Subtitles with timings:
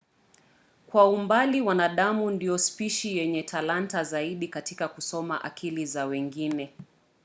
[0.87, 6.73] kwa umbali wanadamu ndio spishi yenye talanta zaidi katika kusoma akili za wengine